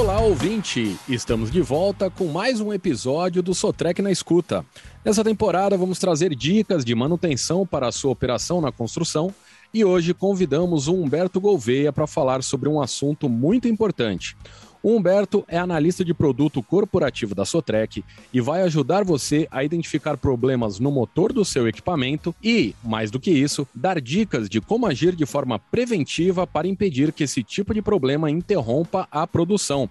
Olá, 0.00 0.18
ouvinte! 0.18 0.96
Estamos 1.06 1.50
de 1.50 1.60
volta 1.60 2.08
com 2.08 2.24
mais 2.24 2.58
um 2.58 2.72
episódio 2.72 3.42
do 3.42 3.54
Sotrec 3.54 4.00
na 4.00 4.10
Escuta. 4.10 4.64
Nessa 5.04 5.22
temporada, 5.22 5.76
vamos 5.76 5.98
trazer 5.98 6.34
dicas 6.34 6.86
de 6.86 6.94
manutenção 6.94 7.66
para 7.66 7.86
a 7.86 7.92
sua 7.92 8.10
operação 8.10 8.62
na 8.62 8.72
construção 8.72 9.30
e 9.74 9.84
hoje 9.84 10.14
convidamos 10.14 10.88
o 10.88 10.94
Humberto 10.94 11.38
Gouveia 11.38 11.92
para 11.92 12.06
falar 12.06 12.42
sobre 12.42 12.66
um 12.66 12.80
assunto 12.80 13.28
muito 13.28 13.68
importante. 13.68 14.38
O 14.82 14.96
Humberto 14.96 15.44
é 15.46 15.58
analista 15.58 16.02
de 16.02 16.14
produto 16.14 16.62
corporativo 16.62 17.34
da 17.34 17.44
Sotrec 17.44 18.02
e 18.32 18.40
vai 18.40 18.62
ajudar 18.62 19.04
você 19.04 19.46
a 19.50 19.62
identificar 19.62 20.16
problemas 20.16 20.78
no 20.78 20.90
motor 20.90 21.34
do 21.34 21.44
seu 21.44 21.68
equipamento 21.68 22.34
e, 22.42 22.74
mais 22.82 23.10
do 23.10 23.20
que 23.20 23.30
isso, 23.30 23.68
dar 23.74 24.00
dicas 24.00 24.48
de 24.48 24.58
como 24.58 24.86
agir 24.86 25.14
de 25.14 25.26
forma 25.26 25.58
preventiva 25.58 26.46
para 26.46 26.66
impedir 26.66 27.12
que 27.12 27.24
esse 27.24 27.42
tipo 27.42 27.74
de 27.74 27.82
problema 27.82 28.30
interrompa 28.30 29.06
a 29.12 29.26
produção. 29.26 29.88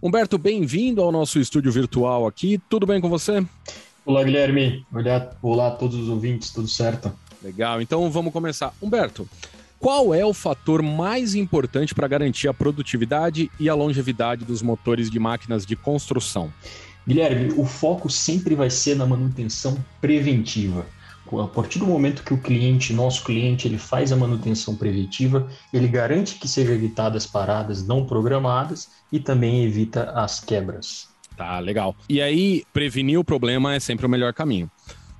Humberto, 0.00 0.38
bem-vindo 0.38 1.02
ao 1.02 1.10
nosso 1.10 1.40
estúdio 1.40 1.72
virtual 1.72 2.24
aqui. 2.24 2.60
Tudo 2.68 2.86
bem 2.86 3.00
com 3.00 3.08
você? 3.08 3.44
Olá, 4.06 4.22
Guilherme. 4.22 4.86
Olá, 4.92 5.36
olá 5.42 5.66
a 5.66 5.70
todos 5.72 5.96
os 5.96 6.08
ouvintes, 6.08 6.50
tudo 6.50 6.68
certo? 6.68 7.12
Legal, 7.42 7.82
então 7.82 8.08
vamos 8.08 8.32
começar. 8.32 8.72
Humberto, 8.80 9.28
qual 9.78 10.12
é 10.12 10.24
o 10.24 10.34
fator 10.34 10.82
mais 10.82 11.36
importante 11.36 11.94
para 11.94 12.08
garantir 12.08 12.48
a 12.48 12.54
produtividade 12.54 13.48
e 13.60 13.68
a 13.68 13.74
longevidade 13.74 14.44
dos 14.44 14.60
motores 14.60 15.08
de 15.08 15.20
máquinas 15.20 15.64
de 15.64 15.76
construção? 15.76 16.52
Guilherme, 17.06 17.52
o 17.56 17.64
foco 17.64 18.10
sempre 18.10 18.54
vai 18.54 18.70
ser 18.70 18.96
na 18.96 19.06
manutenção 19.06 19.78
preventiva. 20.00 20.84
A 21.32 21.46
partir 21.46 21.78
do 21.78 21.86
momento 21.86 22.24
que 22.24 22.34
o 22.34 22.38
cliente, 22.38 22.92
nosso 22.92 23.22
cliente, 23.22 23.68
ele 23.68 23.78
faz 23.78 24.10
a 24.10 24.16
manutenção 24.16 24.74
preventiva, 24.74 25.46
ele 25.72 25.86
garante 25.86 26.36
que 26.36 26.48
sejam 26.48 26.74
evitadas 26.74 27.26
paradas 27.26 27.86
não 27.86 28.04
programadas 28.04 28.88
e 29.12 29.20
também 29.20 29.64
evita 29.64 30.10
as 30.10 30.40
quebras. 30.40 31.08
Tá, 31.36 31.60
legal. 31.60 31.94
E 32.08 32.20
aí, 32.20 32.64
prevenir 32.72 33.20
o 33.20 33.24
problema 33.24 33.74
é 33.74 33.80
sempre 33.80 34.06
o 34.06 34.08
melhor 34.08 34.32
caminho 34.32 34.68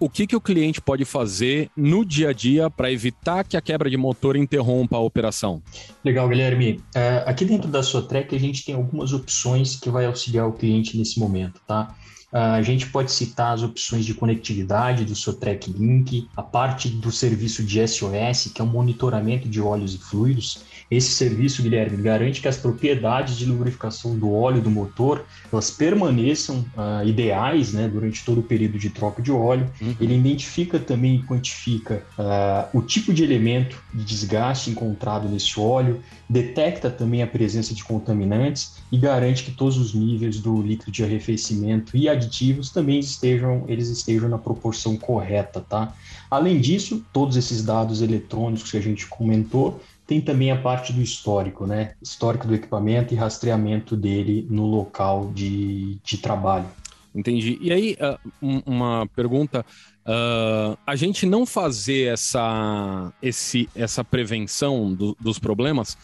o 0.01 0.09
que, 0.09 0.27
que 0.27 0.37
o 0.37 0.41
cliente 0.41 0.81
pode 0.81 1.05
fazer 1.05 1.71
no 1.77 2.05
dia 2.05 2.31
a 2.31 2.33
dia 2.33 2.71
para 2.71 2.91
evitar 2.93 3.45
que 3.45 3.57
a 3.57 3.61
quebra 3.61 3.91
de 3.91 3.97
motor 3.97 4.37
interrompa 4.37 4.97
a 4.97 5.01
operação? 5.01 5.63
Legal, 6.05 6.29
Guilherme. 6.29 6.81
É, 6.95 7.25
aqui 7.27 7.45
dentro 7.45 7.69
da 7.69 7.83
sua 7.83 8.03
track 8.03 8.35
a 8.35 8.39
gente 8.39 8.65
tem 8.65 8.75
algumas 8.75 9.13
opções 9.13 9.77
que 9.77 9.91
vai 9.91 10.07
auxiliar 10.07 10.47
o 10.47 10.53
cliente 10.53 10.97
nesse 10.97 11.19
momento, 11.19 11.61
tá? 11.67 11.95
A 12.31 12.61
gente 12.61 12.87
pode 12.91 13.11
citar 13.11 13.55
as 13.55 13.63
opções 13.63 14.05
de 14.05 14.13
conectividade 14.13 15.05
do 15.05 15.15
Sotrec 15.15 15.71
Link, 15.71 16.29
a 16.37 16.43
parte 16.43 16.89
do 16.89 17.11
serviço 17.11 17.63
de 17.63 17.87
SOS, 17.87 18.51
que 18.55 18.61
é 18.61 18.65
o 18.65 18.67
monitoramento 18.67 19.49
de 19.49 19.61
óleos 19.61 19.95
e 19.95 19.99
fluidos. 19.99 20.63
Esse 20.91 21.11
serviço, 21.11 21.63
Guilherme, 21.63 22.03
garante 22.03 22.41
que 22.41 22.49
as 22.49 22.57
propriedades 22.57 23.37
de 23.37 23.47
lubrificação 23.47 24.19
do 24.19 24.33
óleo 24.33 24.61
do 24.61 24.71
motor 24.71 25.25
elas 25.53 25.71
permaneçam 25.71 26.65
uh, 26.77 27.07
ideais 27.07 27.73
né, 27.73 27.89
durante 27.89 28.25
todo 28.25 28.41
o 28.41 28.43
período 28.43 28.79
de 28.79 28.91
troca 28.91 29.23
de 29.23 29.33
óleo. 29.33 29.71
Uhum. 29.81 29.97
Ele 30.01 30.15
identifica 30.15 30.79
também 30.79 31.17
e 31.17 31.23
quantifica 31.23 32.03
uh, 32.19 32.77
o 32.77 32.83
tipo 32.83 33.13
de 33.13 33.23
elemento 33.23 33.77
de 33.93 34.05
desgaste 34.05 34.71
encontrado 34.71 35.29
nesse 35.29 35.59
óleo, 35.59 36.03
detecta 36.29 36.91
também 36.91 37.23
a 37.23 37.27
presença 37.27 37.75
de 37.75 37.85
contaminantes 37.85 38.77
e 38.91 38.99
garante 38.99 39.45
que 39.45 39.51
todos 39.51 39.79
os 39.79 39.95
níveis 39.95 40.41
do 40.41 40.61
líquido 40.61 40.91
de 40.91 41.05
arrefecimento 41.05 41.97
e 41.97 42.09
aditivos 42.19 42.71
também 42.71 42.99
estejam, 42.99 43.65
eles 43.69 43.89
estejam 43.89 44.29
na 44.29 44.39
proporção 44.39 44.97
correta, 44.97 45.61
tá? 45.61 45.95
Além 46.31 46.61
disso, 46.61 47.05
todos 47.13 47.37
esses 47.37 47.65
dados 47.65 48.03
eletrônicos 48.03 48.71
que 48.71 48.77
a 48.77 48.83
gente 48.83 49.07
comentou 49.07 49.81
tem 50.07 50.21
também 50.21 50.51
a 50.51 50.57
parte 50.57 50.93
do 50.93 51.03
histórico, 51.03 51.67
né? 51.67 51.95
Histórico 52.03 52.47
do 52.47 52.55
equipamento 52.55 53.13
e 53.13 53.17
rastreamento 53.17 53.97
dele 53.97 54.47
no 54.51 54.67
local 54.67 55.31
de, 55.35 55.99
de 56.03 56.19
trabalho. 56.19 56.67
Entendi. 57.15 57.59
E 57.61 57.73
aí, 57.73 57.97
uh, 58.01 58.63
uma 58.67 59.07
pergunta: 59.15 59.65
uh, 60.07 60.79
a 60.87 60.97
gente 60.97 61.27
não 61.27 61.45
fazer 61.45 62.13
essa, 62.13 63.13
esse, 63.23 63.69
essa 63.75 64.05
prevenção 64.05 64.95
do, 64.95 65.17
dos 65.21 65.39
problemas 65.39 65.97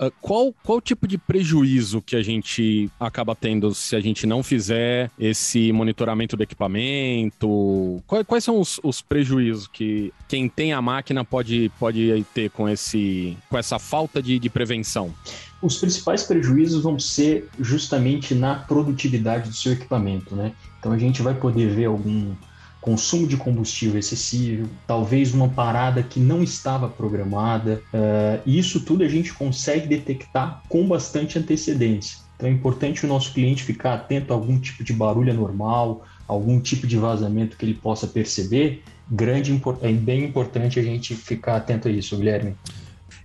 Uh, 0.00 0.10
qual, 0.22 0.54
qual 0.64 0.80
tipo 0.80 1.06
de 1.06 1.18
prejuízo 1.18 2.00
que 2.00 2.16
a 2.16 2.22
gente 2.22 2.90
acaba 2.98 3.36
tendo 3.36 3.74
se 3.74 3.94
a 3.94 4.00
gente 4.00 4.26
não 4.26 4.42
fizer 4.42 5.10
esse 5.18 5.70
monitoramento 5.72 6.38
do 6.38 6.42
equipamento? 6.42 8.02
Quais, 8.06 8.26
quais 8.26 8.44
são 8.44 8.58
os, 8.58 8.80
os, 8.82 9.02
prejuízos 9.02 9.68
que 9.68 10.10
quem 10.26 10.48
tem 10.48 10.72
a 10.72 10.80
máquina 10.80 11.22
pode, 11.22 11.70
pode 11.78 12.24
ter 12.32 12.48
com, 12.48 12.66
esse, 12.66 13.36
com 13.50 13.58
essa 13.58 13.78
falta 13.78 14.22
de, 14.22 14.38
de 14.38 14.48
prevenção? 14.48 15.12
Os 15.60 15.76
principais 15.76 16.22
prejuízos 16.22 16.82
vão 16.82 16.98
ser 16.98 17.50
justamente 17.58 18.34
na 18.34 18.54
produtividade 18.54 19.50
do 19.50 19.54
seu 19.54 19.72
equipamento, 19.72 20.34
né? 20.34 20.52
Então 20.78 20.92
a 20.92 20.98
gente 20.98 21.20
vai 21.20 21.34
poder 21.34 21.68
ver 21.68 21.84
algum 21.84 22.34
consumo 22.80 23.26
de 23.26 23.36
combustível 23.36 23.98
excessivo, 23.98 24.68
talvez 24.86 25.34
uma 25.34 25.48
parada 25.48 26.02
que 26.02 26.18
não 26.18 26.42
estava 26.42 26.88
programada. 26.88 27.82
Uh, 27.92 28.40
e 28.46 28.58
isso 28.58 28.80
tudo 28.80 29.04
a 29.04 29.08
gente 29.08 29.32
consegue 29.32 29.86
detectar 29.86 30.62
com 30.68 30.86
bastante 30.86 31.38
antecedência. 31.38 32.18
Então 32.36 32.48
é 32.48 32.52
importante 32.52 33.04
o 33.04 33.08
nosso 33.08 33.34
cliente 33.34 33.62
ficar 33.62 33.94
atento 33.94 34.32
a 34.32 34.36
algum 34.36 34.58
tipo 34.58 34.82
de 34.82 34.94
barulho 34.94 35.30
anormal, 35.30 36.06
algum 36.26 36.58
tipo 36.58 36.86
de 36.86 36.96
vazamento 36.96 37.56
que 37.56 37.64
ele 37.66 37.74
possa 37.74 38.06
perceber. 38.06 38.82
Grande, 39.10 39.60
é 39.82 39.92
bem 39.92 40.24
importante 40.24 40.78
a 40.80 40.82
gente 40.82 41.14
ficar 41.14 41.56
atento 41.56 41.88
a 41.88 41.90
isso, 41.90 42.16
Guilherme. 42.16 42.54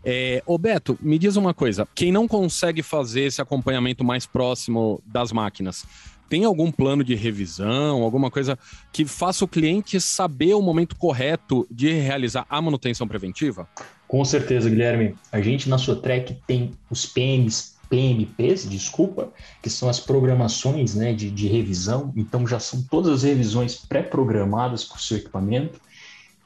É, 0.03 0.41
ô 0.45 0.57
Beto, 0.57 0.97
me 1.01 1.17
diz 1.17 1.35
uma 1.35 1.53
coisa: 1.53 1.87
quem 1.93 2.11
não 2.11 2.27
consegue 2.27 2.81
fazer 2.81 3.21
esse 3.21 3.41
acompanhamento 3.41 4.03
mais 4.03 4.25
próximo 4.25 5.01
das 5.05 5.31
máquinas, 5.31 5.85
tem 6.29 6.43
algum 6.43 6.71
plano 6.71 7.03
de 7.03 7.15
revisão, 7.15 8.01
alguma 8.01 8.31
coisa 8.31 8.57
que 8.91 9.05
faça 9.05 9.45
o 9.45 9.47
cliente 9.47 9.99
saber 10.01 10.53
o 10.53 10.61
momento 10.61 10.95
correto 10.95 11.67
de 11.69 11.91
realizar 11.93 12.45
a 12.49 12.61
manutenção 12.61 13.07
preventiva? 13.07 13.67
Com 14.07 14.23
certeza, 14.23 14.69
Guilherme. 14.69 15.15
A 15.31 15.41
gente 15.41 15.69
na 15.69 15.77
sua 15.77 15.95
track 15.95 16.37
tem 16.47 16.71
os 16.89 17.05
PMs, 17.05 17.75
PMPs, 17.89 18.67
desculpa, 18.67 19.31
que 19.61 19.69
são 19.69 19.87
as 19.89 19.99
programações 19.99 20.95
né, 20.95 21.13
de, 21.13 21.29
de 21.29 21.47
revisão. 21.47 22.11
Então 22.15 22.45
já 22.47 22.59
são 22.59 22.81
todas 22.83 23.13
as 23.13 23.23
revisões 23.23 23.75
pré-programadas 23.75 24.83
para 24.83 24.97
o 24.97 25.01
seu 25.01 25.17
equipamento. 25.17 25.79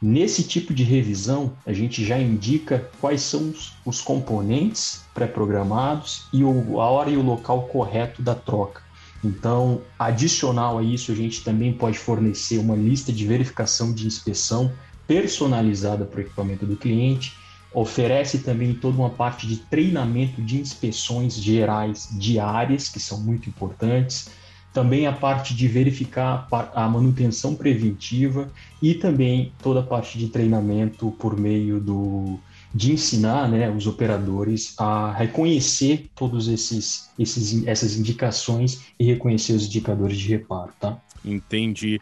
Nesse 0.01 0.43
tipo 0.43 0.73
de 0.73 0.81
revisão, 0.81 1.51
a 1.65 1.73
gente 1.73 2.05
já 2.05 2.17
indica 2.17 2.89
quais 3.01 3.21
são 3.21 3.53
os, 3.85 3.99
componentes 3.99 5.03
pré-programados 5.13 6.25
e 6.31 6.41
o, 6.41 6.79
a 6.79 6.89
hora 6.89 7.09
e 7.09 7.17
o 7.17 7.21
local 7.21 7.63
correto 7.63 8.21
da 8.21 8.33
troca. 8.33 8.81
Então, 9.21 9.81
adicional 9.97 10.77
a 10.77 10.83
isso, 10.83 11.11
a 11.11 11.15
gente 11.15 11.43
também 11.43 11.73
pode 11.73 11.97
fornecer 11.97 12.57
uma 12.59 12.77
lista 12.77 13.11
de 13.11 13.25
verificação 13.25 13.93
de 13.93 14.07
inspeção 14.07 14.71
personalizada 15.05 16.05
para 16.05 16.19
o 16.19 16.21
equipamento 16.21 16.65
do 16.65 16.77
cliente. 16.77 17.35
Oferece 17.73 18.39
também 18.39 18.73
toda 18.73 18.97
uma 18.97 19.09
parte 19.09 19.45
de 19.45 19.57
treinamento 19.57 20.41
de 20.41 20.61
inspeções 20.61 21.35
gerais 21.35 22.07
diárias, 22.13 22.87
que 22.87 23.01
são 23.01 23.19
muito 23.19 23.49
importantes. 23.49 24.29
Também 24.73 25.07
a 25.07 25.13
parte 25.13 25.55
de 25.55 25.67
verificar 25.67 26.47
a 26.73 26.87
manutenção 26.87 27.55
preventiva 27.55 28.51
e 28.81 28.93
também 28.93 29.53
toda 29.61 29.79
a 29.79 29.83
parte 29.85 30.17
de 30.17 30.29
treinamento 30.29 31.11
por 31.13 31.37
meio 31.37 31.79
do 31.79 32.39
de 32.73 32.91
ensinar 32.93 33.49
né, 33.49 33.69
os 33.69 33.87
operadores 33.87 34.75
a 34.79 35.11
reconhecer 35.11 36.07
todos 36.15 36.47
esses, 36.47 37.11
esses 37.17 37.65
essas 37.65 37.97
indicações 37.97 38.85
e 38.99 39.05
reconhecer 39.05 39.53
os 39.53 39.65
indicadores 39.65 40.17
de 40.17 40.27
reparo, 40.27 40.71
tá? 40.79 41.01
Entendi. 41.25 41.99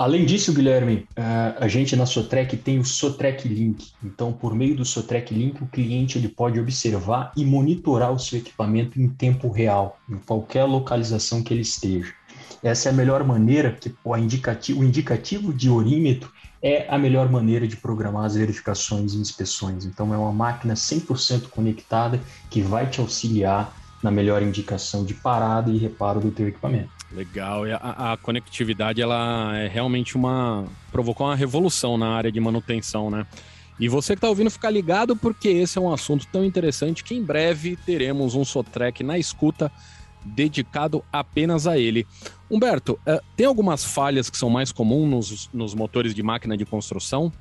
Além 0.00 0.24
disso, 0.24 0.54
Guilherme, 0.54 1.06
a 1.14 1.68
gente 1.68 1.94
na 1.94 2.06
Sotrec 2.06 2.56
tem 2.56 2.78
o 2.78 2.84
Sotrec 2.86 3.46
Link. 3.46 3.92
Então, 4.02 4.32
por 4.32 4.54
meio 4.54 4.74
do 4.74 4.82
Sotrec 4.82 5.30
Link, 5.34 5.62
o 5.62 5.66
cliente 5.66 6.16
ele 6.16 6.28
pode 6.28 6.58
observar 6.58 7.32
e 7.36 7.44
monitorar 7.44 8.10
o 8.10 8.18
seu 8.18 8.38
equipamento 8.38 8.98
em 8.98 9.10
tempo 9.10 9.50
real, 9.50 10.00
em 10.08 10.16
qualquer 10.16 10.64
localização 10.64 11.42
que 11.42 11.52
ele 11.52 11.60
esteja. 11.60 12.14
Essa 12.62 12.88
é 12.88 12.92
a 12.92 12.94
melhor 12.94 13.22
maneira 13.24 13.72
que 13.72 13.94
o 14.02 14.16
indicativo, 14.16 14.80
o 14.80 14.84
indicativo 14.84 15.52
de 15.52 15.68
orímetro 15.68 16.32
é 16.62 16.86
a 16.88 16.96
melhor 16.96 17.30
maneira 17.30 17.68
de 17.68 17.76
programar 17.76 18.24
as 18.24 18.36
verificações 18.36 19.12
e 19.12 19.18
inspeções. 19.18 19.84
Então, 19.84 20.14
é 20.14 20.16
uma 20.16 20.32
máquina 20.32 20.72
100% 20.72 21.48
conectada 21.50 22.18
que 22.48 22.62
vai 22.62 22.88
te 22.88 23.02
auxiliar 23.02 23.76
na 24.02 24.10
melhor 24.10 24.42
indicação 24.42 25.04
de 25.04 25.12
parada 25.12 25.70
e 25.70 25.76
reparo 25.76 26.20
do 26.20 26.30
teu 26.30 26.48
equipamento. 26.48 26.99
Legal, 27.12 27.66
e 27.66 27.72
a, 27.72 28.12
a, 28.12 28.16
conectividade 28.16 29.02
ela 29.02 29.56
é 29.56 29.66
realmente 29.66 30.16
uma 30.16 30.64
provocou 30.92 31.26
uma 31.26 31.34
revolução 31.34 31.98
na 31.98 32.08
área 32.08 32.30
de 32.30 32.38
manutenção, 32.38 33.10
né? 33.10 33.26
E 33.80 33.88
você 33.88 34.12
que 34.14 34.18
está 34.18 34.28
ouvindo 34.28 34.50
ficar 34.50 34.70
ligado 34.70 35.16
porque 35.16 35.48
esse 35.48 35.78
é 35.78 35.80
um 35.80 35.92
assunto 35.92 36.26
tão 36.30 36.44
interessante 36.44 37.02
que 37.02 37.14
em 37.14 37.22
breve 37.22 37.76
teremos 37.84 38.34
um 38.34 38.44
Sotrec 38.44 39.02
na 39.02 39.18
escuta 39.18 39.72
dedicado 40.24 41.02
apenas 41.12 41.66
a 41.66 41.78
ele. 41.78 42.06
Humberto, 42.50 42.92
uh, 43.06 43.20
tem 43.36 43.46
algumas 43.46 43.84
falhas 43.84 44.28
que 44.28 44.36
são 44.36 44.50
mais 44.50 44.70
comuns 44.70 45.30
nos, 45.30 45.50
nos 45.52 45.74
motores 45.74 46.14
de 46.14 46.22
máquina 46.22 46.56
de 46.56 46.66
construção? 46.66 47.32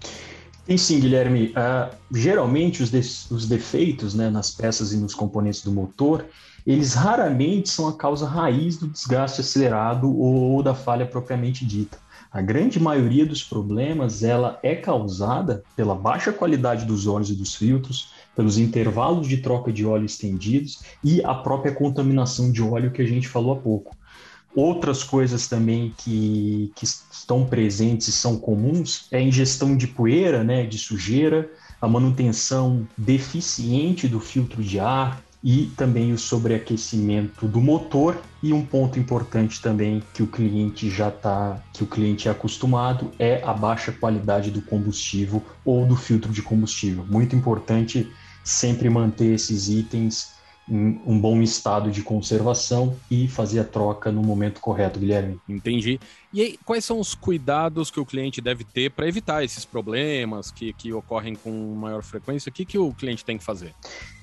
Tem 0.66 0.78
sim, 0.78 1.00
Guilherme. 1.00 1.48
Uh, 1.48 1.96
geralmente 2.16 2.82
os, 2.82 2.90
de, 2.90 3.00
os 3.00 3.48
defeitos 3.48 4.14
né, 4.14 4.30
nas 4.30 4.52
peças 4.52 4.94
e 4.94 4.98
nos 4.98 5.14
componentes 5.14 5.62
do 5.62 5.72
motor, 5.72 6.26
eles 6.66 6.94
raramente 6.94 7.70
são 7.70 7.88
a 7.88 7.96
causa 7.96 8.28
raiz 8.28 8.78
do 8.78 8.88
desgaste 8.88 9.42
acelerado 9.42 10.16
ou 10.16 10.62
da 10.62 10.74
falha 10.74 11.06
propriamente 11.06 11.66
dita. 11.66 11.98
A 12.32 12.42
grande 12.42 12.80
maioria 12.80 13.26
dos 13.26 13.44
problemas 13.44 14.22
ela 14.22 14.60
é 14.62 14.76
causada 14.76 15.64
pela 15.76 15.96
baixa 15.96 16.32
qualidade 16.32 16.86
dos 16.86 17.08
óleos 17.08 17.32
e 17.32 17.36
dos 17.36 17.56
filtros, 17.56 18.14
pelos 18.36 18.60
intervalos 18.60 19.28
de 19.28 19.38
troca 19.38 19.74
de 19.74 19.84
óleo 19.84 20.06
estendidos 20.06 20.84
e 21.04 21.24
a 21.24 21.34
própria 21.34 21.74
contaminação 21.74 22.52
de 22.52 22.62
óleo 22.62 22.92
que 22.92 23.02
a 23.02 23.06
gente 23.06 23.28
falou 23.28 23.54
há 23.54 23.56
pouco. 23.56 23.98
Outras 24.56 25.04
coisas 25.04 25.48
também 25.48 25.94
que, 25.98 26.72
que 26.76 26.86
estão 26.86 27.46
presentes 27.46 28.08
e 28.08 28.12
são 28.12 28.38
comuns 28.38 29.08
é 29.12 29.18
a 29.18 29.22
ingestão 29.22 29.76
de 29.76 29.88
poeira, 29.88 30.44
né, 30.44 30.66
de 30.66 30.78
sujeira, 30.78 31.50
a 31.82 31.88
manutenção 31.88 32.88
deficiente 32.98 34.08
do 34.08 34.20
filtro 34.20 34.64
de 34.64 34.80
ar, 34.80 35.24
e 35.44 35.72
também 35.78 36.12
o 36.12 36.18
sobreaquecimento 36.18 37.48
do 37.48 37.62
motor 37.62 38.20
e 38.44 38.52
um 38.52 38.66
ponto 38.66 39.00
importante 39.00 39.62
também 39.62 40.04
que 40.14 40.22
o 40.22 40.28
cliente 40.28 40.90
já 40.90 41.10
está 41.10 41.64
que 41.74 41.84
o 41.84 41.88
cliente 41.88 42.28
é 42.28 42.32
acostumado 42.32 43.12
é 43.18 43.42
a 43.44 43.54
baixa 43.54 43.92
qualidade 43.92 44.52
do 44.52 44.62
combustível 44.62 45.42
ou 45.64 45.86
do 45.86 45.96
filtro 45.96 46.32
de 46.32 46.42
combustível 46.42 47.06
muito 47.06 47.36
importante 47.36 48.12
sempre 48.44 48.90
manter 48.90 49.34
esses 49.34 49.70
itens 49.70 50.40
em 50.70 51.02
um 51.06 51.20
bom 51.20 51.42
estado 51.42 51.90
de 51.90 52.04
conservação 52.04 52.96
e 53.10 53.28
fazer 53.28 53.60
a 53.60 53.64
troca 53.64 54.12
no 54.12 54.22
momento 54.22 54.62
correto, 54.62 55.00
Guilherme. 55.00 55.40
Entendi. 55.50 56.00
E 56.32 56.42
aí, 56.42 56.60
quais 56.64 56.86
são 56.86 57.00
os 57.00 57.16
cuidados 57.16 57.90
que 57.90 58.00
o 58.00 58.06
cliente 58.06 58.40
deve 58.40 58.64
ter 58.64 58.92
para 58.92 59.08
evitar 59.08 59.44
esses 59.44 59.66
problemas 59.66 60.52
que, 60.52 60.72
que 60.74 60.94
ocorrem 60.94 61.34
com 61.34 61.52
maior 61.74 62.04
frequência? 62.04 62.52
O 62.52 62.54
que, 62.54 62.66
que 62.66 62.78
o 62.78 62.94
cliente 62.94 63.26
tem 63.26 63.38
que 63.38 63.44
fazer? 63.44 63.74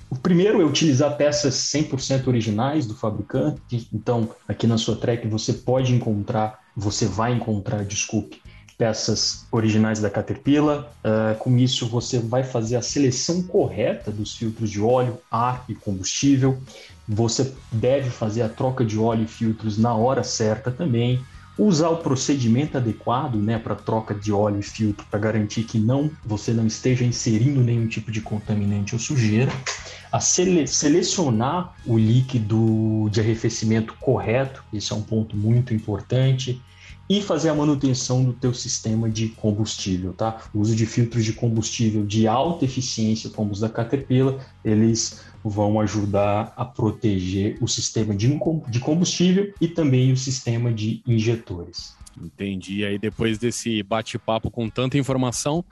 O 0.08 0.16
primeiro 0.16 0.60
é 0.60 0.64
utilizar 0.64 1.16
peças 1.16 1.54
100% 1.54 2.28
originais 2.28 2.86
do 2.86 2.94
fabricante. 2.94 3.88
Então, 3.92 4.28
aqui 4.46 4.66
na 4.66 4.78
sua 4.78 4.96
track 4.96 5.26
você 5.26 5.52
pode 5.52 5.94
encontrar, 5.94 6.60
você 6.76 7.06
vai 7.06 7.32
encontrar, 7.32 7.84
desculpe, 7.84 8.40
peças 8.78 9.46
originais 9.50 10.00
da 10.00 10.08
Caterpillar. 10.08 10.80
Uh, 11.04 11.36
com 11.38 11.56
isso, 11.58 11.86
você 11.88 12.18
vai 12.18 12.44
fazer 12.44 12.76
a 12.76 12.82
seleção 12.82 13.42
correta 13.42 14.10
dos 14.10 14.36
filtros 14.36 14.70
de 14.70 14.80
óleo, 14.80 15.18
ar 15.30 15.64
e 15.68 15.74
combustível. 15.74 16.58
Você 17.08 17.52
deve 17.72 18.10
fazer 18.10 18.42
a 18.42 18.48
troca 18.48 18.84
de 18.84 18.98
óleo 18.98 19.24
e 19.24 19.28
filtros 19.28 19.78
na 19.78 19.94
hora 19.94 20.22
certa 20.22 20.70
também 20.70 21.24
usar 21.58 21.88
o 21.88 21.96
procedimento 21.96 22.76
adequado 22.76 23.36
né, 23.36 23.58
para 23.58 23.74
troca 23.74 24.14
de 24.14 24.32
óleo 24.32 24.60
e 24.60 24.62
filtro 24.62 25.06
para 25.10 25.18
garantir 25.18 25.64
que 25.64 25.78
não 25.78 26.10
você 26.24 26.52
não 26.52 26.66
esteja 26.66 27.04
inserindo 27.04 27.62
nenhum 27.62 27.86
tipo 27.86 28.10
de 28.10 28.20
contaminante 28.20 28.94
ou 28.94 28.98
sujeira, 28.98 29.50
a 30.12 30.20
sele 30.20 30.66
selecionar 30.66 31.74
o 31.86 31.98
líquido 31.98 33.08
de 33.10 33.20
arrefecimento 33.20 33.94
correto, 33.94 34.62
isso 34.72 34.92
é 34.92 34.96
um 34.96 35.02
ponto 35.02 35.36
muito 35.36 35.72
importante, 35.72 36.60
e 37.08 37.22
fazer 37.22 37.48
a 37.48 37.54
manutenção 37.54 38.24
do 38.24 38.32
teu 38.32 38.52
sistema 38.52 39.08
de 39.08 39.28
combustível, 39.28 40.12
tá? 40.12 40.42
O 40.52 40.60
uso 40.60 40.74
de 40.74 40.86
filtros 40.86 41.24
de 41.24 41.32
combustível 41.32 42.04
de 42.04 42.26
alta 42.26 42.64
eficiência, 42.64 43.30
como 43.30 43.52
os 43.52 43.60
da 43.60 43.68
Caterpillar, 43.68 44.34
eles 44.64 45.20
vão 45.44 45.80
ajudar 45.80 46.52
a 46.56 46.64
proteger 46.64 47.56
o 47.60 47.68
sistema 47.68 48.14
de 48.14 48.80
combustível 48.80 49.54
e 49.60 49.68
também 49.68 50.12
o 50.12 50.16
sistema 50.16 50.72
de 50.72 51.02
injetores. 51.06 51.94
Entendi. 52.20 52.84
Aí 52.84 52.98
depois 52.98 53.38
desse 53.38 53.82
bate-papo 53.82 54.50
com 54.50 54.68
tanta 54.68 54.98
informação, 54.98 55.64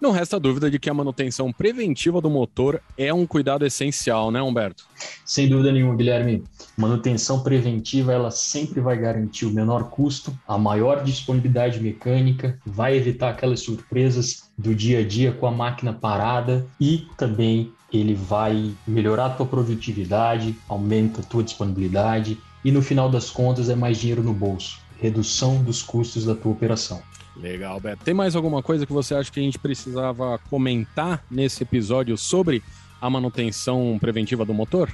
não 0.00 0.10
resta 0.10 0.38
dúvida 0.38 0.70
de 0.70 0.78
que 0.78 0.90
a 0.90 0.94
manutenção 0.94 1.52
preventiva 1.52 2.20
do 2.20 2.28
motor 2.28 2.80
é 2.96 3.12
um 3.12 3.26
cuidado 3.26 3.64
essencial, 3.64 4.30
né, 4.30 4.42
Humberto? 4.42 4.84
Sem 5.24 5.48
dúvida 5.48 5.72
nenhuma, 5.72 5.96
Guilherme. 5.96 6.44
Manutenção 6.76 7.42
preventiva, 7.42 8.12
ela 8.12 8.30
sempre 8.30 8.80
vai 8.80 8.98
garantir 8.98 9.46
o 9.46 9.50
menor 9.50 9.90
custo, 9.90 10.36
a 10.46 10.58
maior 10.58 11.04
disponibilidade 11.04 11.80
mecânica, 11.80 12.58
vai 12.66 12.96
evitar 12.96 13.30
aquelas 13.30 13.60
surpresas 13.60 14.50
do 14.58 14.74
dia 14.74 15.00
a 15.00 15.04
dia 15.06 15.32
com 15.32 15.46
a 15.46 15.50
máquina 15.50 15.92
parada 15.92 16.66
e 16.80 17.06
também 17.16 17.72
ele 17.92 18.14
vai 18.14 18.74
melhorar 18.86 19.26
a 19.26 19.30
tua 19.30 19.46
produtividade, 19.46 20.56
aumenta 20.68 21.20
a 21.20 21.24
tua 21.24 21.44
disponibilidade 21.44 22.38
e 22.64 22.72
no 22.72 22.82
final 22.82 23.08
das 23.08 23.30
contas 23.30 23.68
é 23.68 23.74
mais 23.74 23.98
dinheiro 23.98 24.22
no 24.22 24.34
bolso, 24.34 24.80
redução 25.00 25.62
dos 25.62 25.82
custos 25.82 26.24
da 26.24 26.34
tua 26.34 26.52
operação. 26.52 27.02
Legal, 27.36 27.80
Beto. 27.80 28.04
Tem 28.04 28.14
mais 28.14 28.36
alguma 28.36 28.62
coisa 28.62 28.86
que 28.86 28.92
você 28.92 29.14
acha 29.14 29.30
que 29.30 29.40
a 29.40 29.42
gente 29.42 29.58
precisava 29.58 30.38
comentar 30.50 31.24
nesse 31.30 31.62
episódio 31.62 32.16
sobre 32.16 32.62
a 33.00 33.10
manutenção 33.10 33.98
preventiva 34.00 34.44
do 34.44 34.54
motor? 34.54 34.90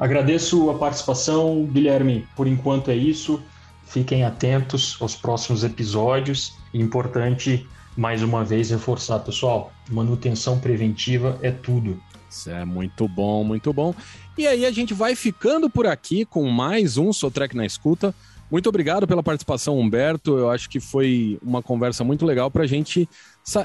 Agradeço 0.00 0.70
a 0.70 0.74
participação, 0.74 1.64
Guilherme. 1.66 2.26
Por 2.34 2.46
enquanto 2.46 2.90
é 2.90 2.96
isso. 2.96 3.42
Fiquem 3.86 4.24
atentos 4.24 4.96
aos 5.00 5.14
próximos 5.14 5.64
episódios. 5.64 6.54
Importante, 6.72 7.66
mais 7.96 8.22
uma 8.22 8.42
vez, 8.42 8.70
reforçar, 8.70 9.18
pessoal: 9.20 9.70
manutenção 9.90 10.58
preventiva 10.58 11.38
é 11.42 11.50
tudo. 11.50 12.02
Isso 12.28 12.50
é 12.50 12.64
muito 12.64 13.06
bom, 13.06 13.44
muito 13.44 13.72
bom. 13.72 13.94
E 14.38 14.46
aí 14.46 14.64
a 14.64 14.70
gente 14.72 14.94
vai 14.94 15.14
ficando 15.14 15.68
por 15.68 15.86
aqui 15.86 16.24
com 16.24 16.48
mais 16.48 16.96
um 16.96 17.12
Sotrec 17.12 17.54
na 17.54 17.66
Escuta. 17.66 18.14
Muito 18.52 18.68
obrigado 18.68 19.06
pela 19.06 19.22
participação, 19.22 19.78
Humberto. 19.78 20.36
Eu 20.36 20.50
acho 20.50 20.68
que 20.68 20.78
foi 20.78 21.38
uma 21.42 21.62
conversa 21.62 22.04
muito 22.04 22.26
legal 22.26 22.50
para 22.50 22.64
a 22.64 22.66
gente 22.66 23.08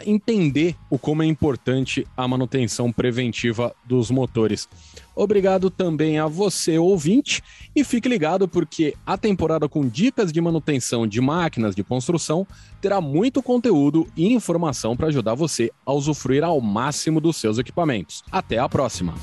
entender 0.05 0.77
o 0.89 0.97
como 0.97 1.21
é 1.21 1.25
importante 1.25 2.07
a 2.15 2.25
manutenção 2.25 2.89
preventiva 2.89 3.75
dos 3.83 4.09
motores. 4.09 4.65
Obrigado 5.13 5.69
também 5.69 6.19
a 6.19 6.27
você, 6.27 6.77
ouvinte, 6.77 7.43
e 7.75 7.83
fique 7.83 8.07
ligado 8.07 8.47
porque 8.47 8.93
a 9.05 9.17
temporada 9.17 9.67
com 9.67 9.85
dicas 9.85 10.31
de 10.31 10.39
manutenção 10.39 11.05
de 11.05 11.19
máquinas 11.19 11.75
de 11.75 11.83
construção 11.83 12.47
terá 12.79 13.01
muito 13.01 13.43
conteúdo 13.43 14.07
e 14.15 14.31
informação 14.31 14.95
para 14.95 15.07
ajudar 15.07 15.33
você 15.33 15.69
a 15.85 15.91
usufruir 15.91 16.45
ao 16.45 16.61
máximo 16.61 17.19
dos 17.19 17.35
seus 17.35 17.57
equipamentos. 17.57 18.23
Até 18.31 18.57
a 18.57 18.69
próxima! 18.69 19.13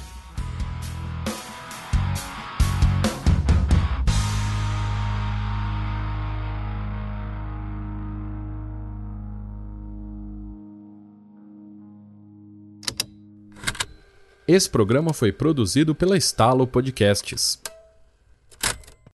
Esse 14.47 14.69
programa 14.69 15.15
foi 15.15 15.33
produzido 15.33 15.95
pela 15.95 16.19
Estalo 16.19 16.67
Podcasts. 16.67 17.59